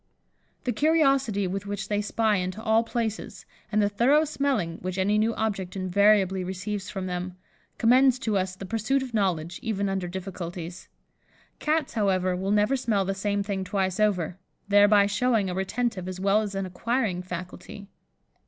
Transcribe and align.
The 0.63 0.71
curiosity 0.71 1.45
with 1.45 1.67
which 1.67 1.87
they 1.87 2.01
spy 2.01 2.37
into 2.37 2.59
all 2.63 2.81
places, 2.83 3.45
and 3.71 3.83
the 3.83 3.87
thorough 3.87 4.25
smelling 4.25 4.79
which 4.81 4.97
any 4.97 5.19
new 5.19 5.35
object 5.35 5.75
invariably 5.75 6.43
receives 6.43 6.89
from 6.89 7.05
them, 7.05 7.35
commends 7.77 8.17
to 8.17 8.35
us 8.35 8.55
the 8.55 8.65
pursuit 8.65 9.03
of 9.03 9.13
knowledge, 9.13 9.59
even 9.61 9.87
under 9.89 10.07
difficulties. 10.07 10.87
Cats, 11.59 11.93
however, 11.93 12.35
will 12.35 12.49
never 12.49 12.75
smell 12.75 13.05
the 13.05 13.13
same 13.13 13.43
thing 13.43 13.63
twice 13.63 13.99
over, 13.99 14.39
thereby 14.67 15.05
showing 15.05 15.51
a 15.51 15.53
retentive 15.53 16.07
as 16.07 16.19
well 16.19 16.41
as 16.41 16.55
an 16.55 16.65
acquiring 16.65 17.21
faculty. 17.21 17.87